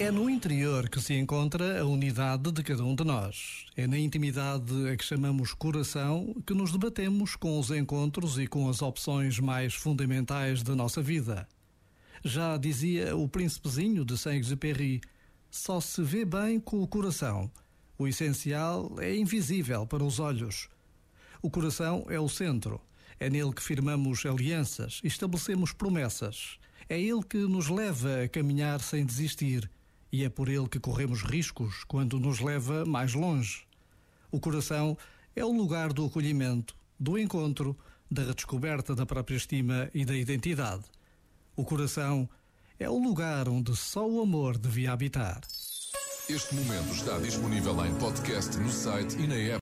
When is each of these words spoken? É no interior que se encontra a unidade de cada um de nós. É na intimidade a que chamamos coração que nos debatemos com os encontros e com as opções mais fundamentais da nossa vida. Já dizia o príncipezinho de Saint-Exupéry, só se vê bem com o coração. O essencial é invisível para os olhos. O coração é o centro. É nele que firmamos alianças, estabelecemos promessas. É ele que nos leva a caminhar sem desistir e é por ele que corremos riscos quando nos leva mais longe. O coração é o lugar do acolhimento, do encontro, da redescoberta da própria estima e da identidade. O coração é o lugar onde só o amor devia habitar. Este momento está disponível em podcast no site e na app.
É 0.00 0.12
no 0.12 0.30
interior 0.30 0.88
que 0.88 1.00
se 1.00 1.12
encontra 1.14 1.80
a 1.80 1.84
unidade 1.84 2.52
de 2.52 2.62
cada 2.62 2.84
um 2.84 2.94
de 2.94 3.02
nós. 3.02 3.66
É 3.76 3.84
na 3.84 3.98
intimidade 3.98 4.88
a 4.88 4.96
que 4.96 5.04
chamamos 5.04 5.52
coração 5.52 6.36
que 6.46 6.54
nos 6.54 6.70
debatemos 6.70 7.34
com 7.34 7.58
os 7.58 7.72
encontros 7.72 8.38
e 8.38 8.46
com 8.46 8.68
as 8.68 8.80
opções 8.80 9.40
mais 9.40 9.74
fundamentais 9.74 10.62
da 10.62 10.76
nossa 10.76 11.02
vida. 11.02 11.48
Já 12.24 12.56
dizia 12.56 13.16
o 13.16 13.28
príncipezinho 13.28 14.04
de 14.04 14.16
Saint-Exupéry, 14.16 15.00
só 15.50 15.80
se 15.80 16.00
vê 16.00 16.24
bem 16.24 16.60
com 16.60 16.80
o 16.80 16.86
coração. 16.86 17.50
O 17.98 18.06
essencial 18.06 18.94
é 19.00 19.16
invisível 19.16 19.84
para 19.84 20.04
os 20.04 20.20
olhos. 20.20 20.68
O 21.42 21.50
coração 21.50 22.06
é 22.08 22.20
o 22.20 22.28
centro. 22.28 22.80
É 23.18 23.28
nele 23.28 23.52
que 23.52 23.62
firmamos 23.62 24.24
alianças, 24.24 25.00
estabelecemos 25.02 25.72
promessas. 25.72 26.56
É 26.88 27.00
ele 27.00 27.24
que 27.24 27.38
nos 27.38 27.68
leva 27.68 28.22
a 28.22 28.28
caminhar 28.28 28.80
sem 28.80 29.04
desistir 29.04 29.68
e 30.10 30.24
é 30.24 30.28
por 30.28 30.48
ele 30.48 30.68
que 30.68 30.80
corremos 30.80 31.22
riscos 31.22 31.84
quando 31.84 32.18
nos 32.18 32.40
leva 32.40 32.84
mais 32.84 33.14
longe. 33.14 33.66
O 34.30 34.40
coração 34.40 34.96
é 35.34 35.44
o 35.44 35.52
lugar 35.52 35.92
do 35.92 36.06
acolhimento, 36.06 36.74
do 36.98 37.18
encontro, 37.18 37.76
da 38.10 38.22
redescoberta 38.22 38.94
da 38.94 39.06
própria 39.06 39.36
estima 39.36 39.90
e 39.94 40.04
da 40.04 40.14
identidade. 40.16 40.84
O 41.54 41.64
coração 41.64 42.28
é 42.78 42.88
o 42.88 42.98
lugar 42.98 43.48
onde 43.48 43.74
só 43.76 44.08
o 44.08 44.20
amor 44.22 44.56
devia 44.56 44.92
habitar. 44.92 45.40
Este 46.28 46.54
momento 46.54 46.92
está 46.92 47.18
disponível 47.18 47.84
em 47.86 47.94
podcast 47.94 48.56
no 48.58 48.70
site 48.70 49.16
e 49.18 49.26
na 49.26 49.34
app. 49.34 49.56